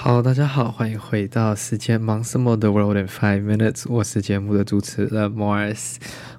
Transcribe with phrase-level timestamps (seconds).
[0.00, 5.36] 好，大家好，欢迎回到时间忙什么的 World in Five Minutes，我是节目的主持人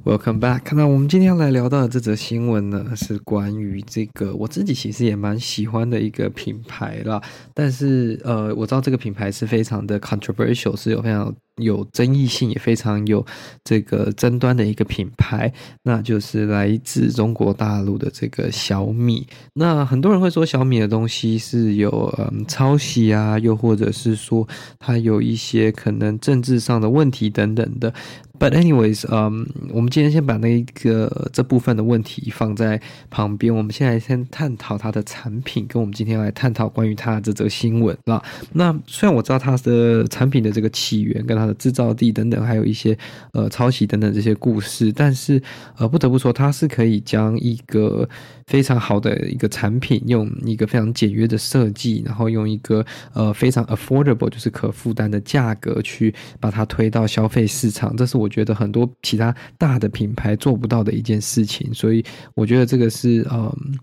[0.09, 0.73] Welcome back。
[0.75, 7.21] 那我们今天要来聊到的这则新闻呢，是关于这个我自己其实也蛮喜欢的一个品牌啦，
[7.53, 13.24] 但是呃，我知道这个品牌是非常的 controversial，是有非常有争议性，也非常有
[13.63, 15.53] 这个争端的一个品牌，
[15.83, 19.27] 那就是来自中国大陆的这个小米。
[19.53, 24.48] 那很多人会说小米的东西是有嗯抄袭啊，又或者是说
[24.79, 27.93] 它有一些可能政治上的问题等等的。
[28.39, 38.23] But anyways，嗯，我们今今天先把那个这部分的问题放在旁边，我们现在先探讨它的产品，跟我们今天来探讨关于它的这则新闻啦。
[38.54, 42.98] 那虽然我知道它的产品的这个起源跟它的制造地等等，还有一些
[43.34, 45.43] 呃抄袭等等这些故事，但是
[45.76, 48.07] 呃不得不说，它是可以将一个
[48.48, 62.04] 非常好的一个产品，用一个非常简约的设计，然后用一个呃非常 affordable，就是可负担的价格去把它推到消费市场，这是我觉得很多其他大的品牌做不到的一件事情，所以
[62.35, 63.80] 我觉得这个是嗯，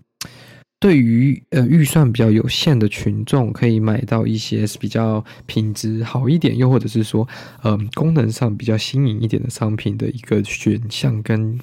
[0.79, 7.27] 对于呃预算比较有限的群众可以买到一些比较品质好一点，又或者是说
[7.63, 11.59] 嗯功能上比较新颖一点的商品的一个选项跟。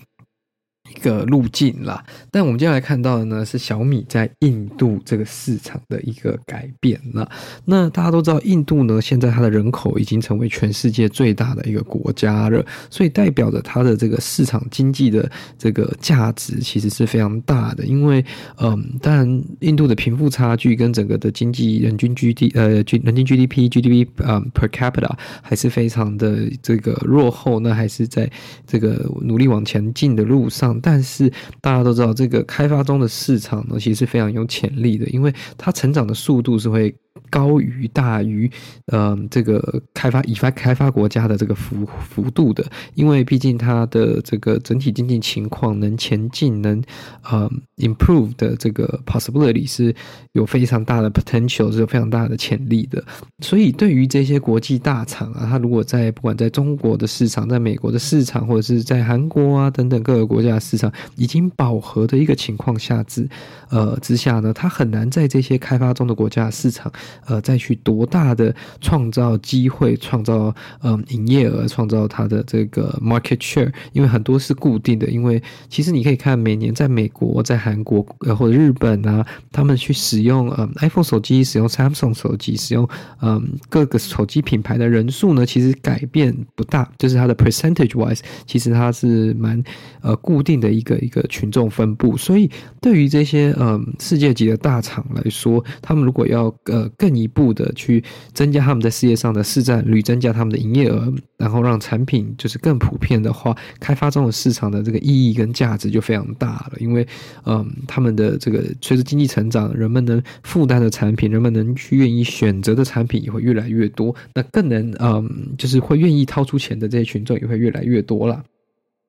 [0.95, 7.29] 一个路径啦，但我们接下来看到的呢，是小米在印度这个市场的一个改变了。
[7.65, 17.85] 那大家都知道，印度呢，现在它的人口已经成为全世界最大的一个国家了，所以代表着它的这个市场经济的这个价值其实是非常大的。
[17.85, 18.25] 因为，
[18.59, 22.69] 嗯，当然，印度的贫富差距跟整个的经济人均 GD 呃，
[23.03, 25.11] 人均 GDP GDP 啊 per capita
[25.43, 28.31] 还是非常的这个落后，那还是在
[28.67, 30.81] 这个努力往前进的路上。
[30.85, 31.33] 但是
[31.63, 36.95] 大家都知道，这个开发中的市场呢，其实是非常有潜力的，因为它成长的速度是会。
[37.31, 38.51] 高于大于，
[38.87, 46.83] 呃，这个开发已发开发国家的这个幅幅度的，因为毕竟它的这个整体经济情况能前进，能
[47.23, 49.95] 呃 improve 的这个 possibility 是
[50.33, 53.03] 有非常大的 potential，是有非常大的潜力的。
[53.41, 63.29] 所以对于这些国际大厂啊，它如果在不管在中国的市场、在美国的市场，或者是在韩国啊等等各个国家的市场已经饱和的一个情况下之
[63.71, 66.93] 呃之下呢，它很难在这些开发中的国家市场。
[67.27, 75.09] 呃，再去多大的创造机会，创造嗯营业额，创造它的这个 market share，因为很多是固定的。
[75.09, 82.89] 因为其实你可以看，每年在美国、在韩国呃或者日本啊，他们去使用嗯 iPhone 手机、使用 Samsung 手机、使用
[83.21, 89.63] 嗯各个手机品牌的人数呢，其实改变不大，就是它的 percentage wise，其实它是蛮
[90.01, 92.17] 呃固定的一个一个群众分布。
[92.17, 92.51] 所以
[92.81, 106.73] 对于这些嗯世界级的大厂来说，他们如果要呃更一步的去增加他们在世界上的市占率，增加他们的营业额，然后让产品就是更普遍的话，开发中的市场的这个意义跟价值就非常大了。
[106.79, 107.07] 因为，
[107.45, 118.43] 嗯，他们的这个随着经济成长，人们能负担的产品，人们能去愿意选择的产品也会越来越多，那更能，嗯，就是会愿意掏出钱的这些群众也会越来越多了。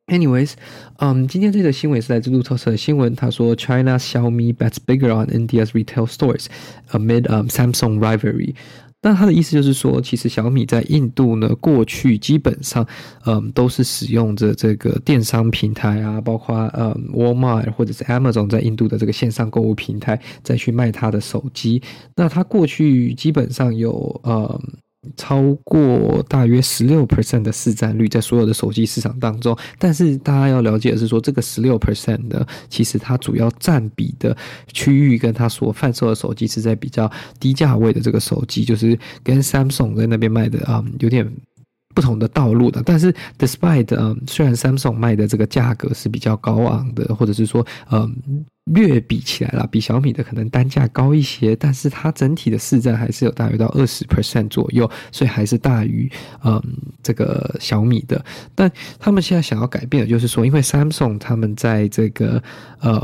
[0.07, 0.53] Anyways，
[0.99, 3.15] 嗯、今天这个新闻是来自路透社的新闻。
[3.15, 6.45] 他说，China Xiaomi bets bigger on India's retail stores
[6.91, 8.53] amid um Samsung rivalry。
[9.01, 12.85] 但他的意思就是说，其实小米在印度呢，过去基本上，
[13.25, 21.81] 嗯，都是使用着这个电商平台啊，包括嗯，Walmart 或者是 Amazon 在印度的这个线上购物平台，再去卖他的手机。
[22.15, 24.59] 那他过去基本上有嗯。
[25.15, 34.35] 超过大约十六 percent 的市占率在所有的手机市场当中，但是大家要了解的是说，这个十六 percent 的，其实它主要占比的
[34.71, 41.29] 区域跟它所贩售的手机是在比较低价位的这个手机，就是跟 Samsung 在那边卖的啊、有点
[41.93, 42.81] 不同的道路的。
[42.85, 48.45] 但是 despite 嗯，虽然 Samsung 卖的这个价格是比较高昂的，或者是说嗯。
[48.65, 56.11] 略比起来啦，比小米的可能单价高一些，但是它整体的市占还是有大约到二十 percent 左右，所以还是大于
[56.43, 56.59] 嗯
[57.03, 58.25] 这个小米的。
[58.55, 62.41] 但他们现在想要改变的就是说，因为 Samsung 他们在这个
[62.81, 62.99] 嗯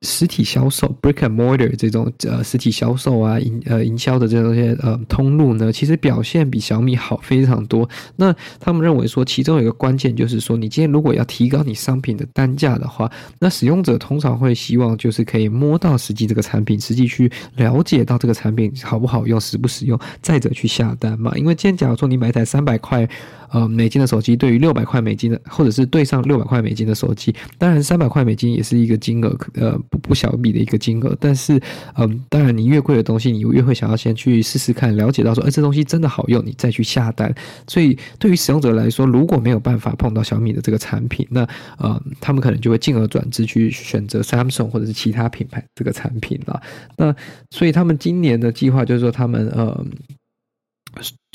[0.00, 7.86] 实体销售 brick and mortar 这种呃实体销售啊营呃营销的这种些呃通路呢，其实表现比小米好非常多。
[8.16, 14.93] 那他们认为说，其中有一个关键就是说，你今天如果要提高你商品的单价的话，那使用者通常会希望。
[14.96, 21.32] 就是可以摸到实际这个产品，实际去了解到这个产品好不好用、实不实用，再者去下单嘛。
[21.36, 23.08] 因为今天假如说你买一台三百块
[23.50, 31.16] 呃美金的手机，对于六百块美金的，或者是对上六百块美金的手机，当然三百块美金也是一个金额，呃，不不小笔的一个金额。
[31.20, 31.60] 但是，
[31.96, 37.34] 嗯，当然你越贵的东西，你越会想要先去试试看，了解到说，哎，这东西真的好用，你再去下单。
[37.66, 41.46] 所以，对于使用者来说，如果没有办法碰到小米的这个产品，那
[41.78, 46.60] 呃，他们可能就会进而转职去选择 Samsung 或者是其他品牌这个产品了。
[46.96, 47.14] 那
[47.50, 49.84] 所以他们今年的计划就是说，他们呃。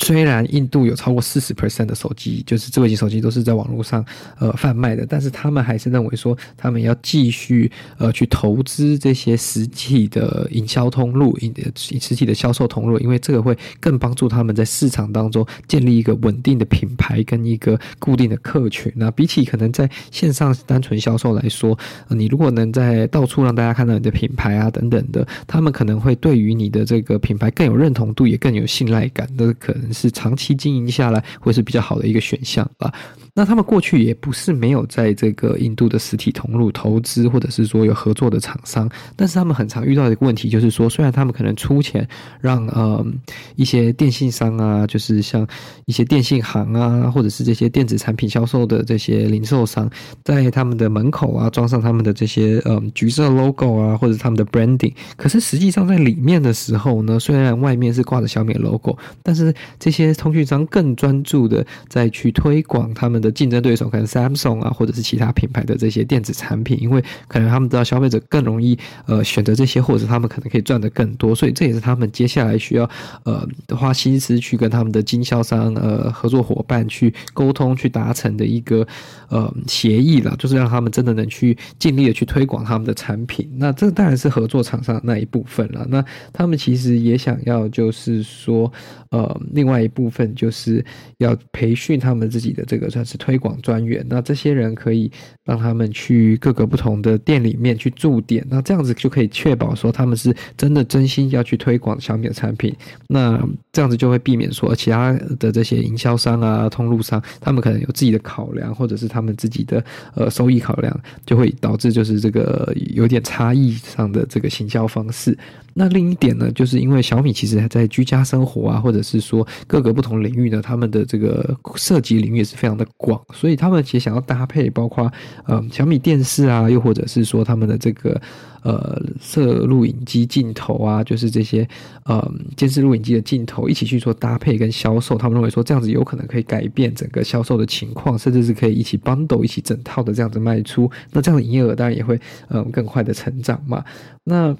[0.02, 4.02] 虽然印度有超过四十 percent 的手机，就是智慧型手机都是在网络上
[4.38, 11.38] 呃贩卖的，但是他们还是认为说，他们要继续呃去投资这些实体的营销通路，
[11.76, 18.90] 实体的销售通路，因为这个会更帮助他们在市场当中建立一个稳定的品牌跟一个固定的客群。
[18.96, 29.89] 那比起可能在线上单纯销售来说，你如果能在到处让大家看到你的品牌啊等等的，他们可能会对于你的这个品牌更有认同度，也更有信赖感的可能。
[29.92, 32.92] 是长期经营下来会是比较好的一个选项吧。
[33.32, 42.06] 那他们过去也不是没有在这个印度的实体通路投资，或者是说有合作的厂商，但是他们很常遇到的一个问题就是说，虽然他们可能出钱
[42.40, 43.06] 让呃
[43.54, 45.46] 一些电信商啊，就是像
[45.86, 49.88] 一些电信行啊，或者是这些电子产品销售的这些零售商，
[50.24, 72.88] 在他们的门口啊装上他们的这些呃橘色 logo 啊，或者是他们的 branding，可是实际上在里面的时候呢，虽然外面是挂着小米 logo，但是这些通讯商更专注的在去推广他们的竞争对手，可能 Samsung 啊，或者是其他品牌的这些电子产品，因为可能他们知道消费者更容易呃选择这些，或者他们可能可以赚得更多，所以这也是他们接下来需要
[73.24, 78.86] 呃花心思去跟他们的经销商呃合作伙伴去沟通去达成的一个
[79.28, 83.48] 呃协议了，就是让他们真的能去尽力的去推广他们的产品。
[83.56, 85.86] 那这当然是合作厂商的那一部分了。
[85.88, 88.70] 那他们其实也想要就是说
[89.10, 90.84] 呃另外另外一部分就是
[91.18, 95.08] 要培训他们自己的这个算是推广专员，那这些人可以
[95.44, 102.74] 让他们去各个不同的店里面去驻点，那这样子就可以确保说他们是真的真心要去推广小米的产品。
[103.06, 103.40] 那
[103.70, 109.84] 这样子就会避免说其他的这些营销商啊、通路商，他们可能有自己的考量，或者是他们自己的
[110.16, 115.38] 呃收益考量，就会导致就是这个有点差异上的这个行销方式。
[115.74, 125.10] 那另一点呢，就是因为小米其实还在居家生活啊，或者是说各个不同领域呢，他们的这个涉及领域也是非常的广，所以他们其实想要搭配，包括
[125.46, 128.20] 呃小米电视啊，又或者是说他们的这个
[128.62, 131.66] 呃摄录影机镜头啊，就是这些
[132.04, 143.84] 呃监视录影机的镜头一起去做搭配跟销售，他们认为说这样子有可能可以改变整个销售的情况，甚至是可以一起 bundle 一起整套的这样子卖出，那这样的营业额当然也会嗯、更快的成长嘛，
[144.24, 144.56] 那。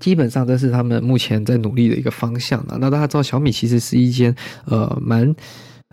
[0.00, 2.64] 基本上这是他们目前在努力的一个方向。
[2.68, 4.34] 那大家知道，小米其实是一间
[4.66, 5.34] 呃蛮。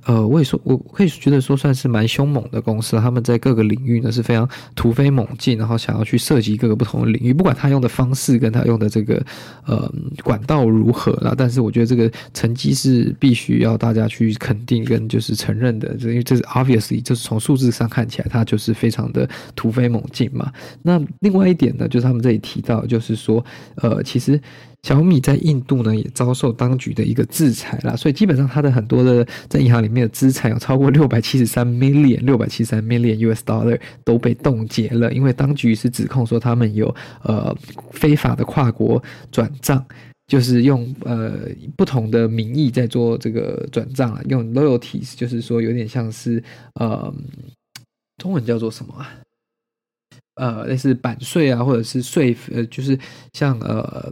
[0.06, 2.98] 呃，我也说，我可以觉得说算是蛮凶猛的公司。
[2.98, 7.34] 他们在各个领域呢是非常突飞猛进，然后想要去涉及各个不同的领域。
[7.34, 9.24] 不管他用的方式跟他用的这个
[9.66, 9.92] 呃
[10.24, 20.52] 管道如何啦，但是我觉得这个成绩是必须要大家去肯定跟就是承认的，因为这是 obviously 就是从数字上看起来，它就是非常的突飞猛进嘛。
[20.82, 23.44] 那另外一点呢，就是他们这里提到，就是说
[23.76, 24.42] 呃，其实。
[24.84, 37.56] 小米在印度呢也遭受当局的一个制裁啦，所以基本上它的很多的在银行里面的资产有超过六百七十三 million 六百七十三 million US dollar 都被冻结了，因为当局是指控说他们有呃
[37.92, 39.02] 非法的跨国
[39.32, 39.86] 转账，
[40.26, 47.14] 就是用呃不同的名义在做这个转账啊，用 loyalties 就是说有点像是呃
[48.18, 49.14] 中文叫做什么啊？
[50.38, 52.98] 呃类似版税啊，或者是税呃就是
[53.34, 54.12] 像呃。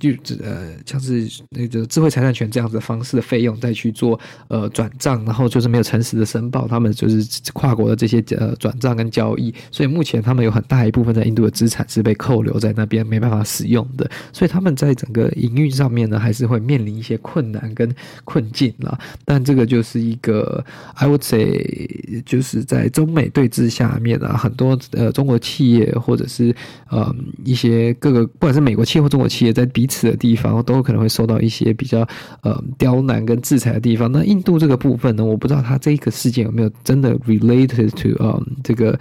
[0.00, 0.08] 就
[0.42, 18.98] 呃，像是那个智慧财产权这样子的方式的费用，再去做呃转账，然后就是没有诚实的申报，他们就是跨国的这些呃转账跟交易，所以目前他们有很大一部分在印度的资产是被扣留在那边，没办法使用的，所以他们在整个营运上面呢，还是会面临一些困难跟困境啦。
[19.26, 20.64] 但这个就是一个
[20.94, 26.56] I would say，就是在中美对峙下面啊，很多呃中国企业或者是
[26.88, 27.14] 呃
[27.44, 29.89] 一些各个不管是美国企业或中国企业在比。
[29.90, 32.06] 此的地方都可能会受到一些比较
[32.42, 34.10] 呃刁难跟制裁的地方。
[34.10, 38.98] 那印度这个部分呢，我不知道它这个事件有没有真的 related to 呃这个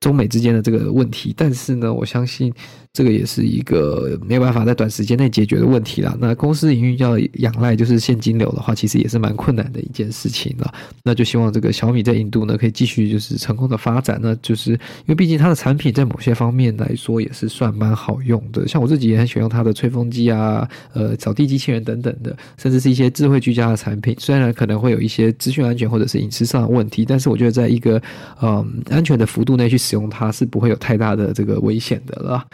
[0.00, 2.52] 中美之间的这个问题，但是呢，我相信。
[2.92, 6.12] 这个也是一个没有办法在短时间内解决的问题啦。
[6.18, 10.74] 那公司营运要仰赖就是现金流的话，其实也是蛮困难的一件事情了。
[11.04, 14.18] 那就希望这个小米在印度呢，可以继续就是成功的发展。
[14.20, 18.66] 那就是因为毕竟它的产品在某些方面来说也是算蛮好用的。
[18.66, 24.16] 像我自己也很喜欢用它的吹风机啊、呃扫地机器人等等的，甚至是一些智慧居家的产品。
[24.18, 28.02] 虽然可能会有一些资讯安全或者是隐私上的问题，但是我觉得在一个
[28.42, 32.44] 嗯安全的幅度内去使用它是不会有太大的这个危险的了。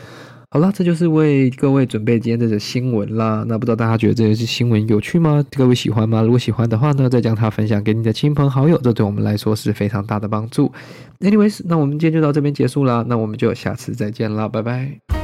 [0.49, 3.45] 好了，这就是为各位准备今天这则新闻啦。
[3.47, 5.45] 那不知道大家觉得这些新闻有趣吗？
[5.51, 6.23] 各位喜欢吗？
[6.23, 10.73] 如果喜欢的话呢，再将它分享给你的亲朋好友，这对我们来说是非常大的帮助。
[11.21, 13.05] Anyways，那我们今天就到这边结束啦。
[13.07, 15.16] 那我们就下次再见啦，拜拜。